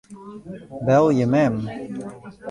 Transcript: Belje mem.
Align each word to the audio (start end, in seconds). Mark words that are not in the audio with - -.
Belje 0.85 1.25
mem. 1.33 1.55